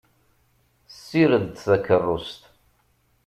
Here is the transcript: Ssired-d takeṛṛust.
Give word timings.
Ssired-d 0.93 1.55
takeṛṛust. 1.65 2.41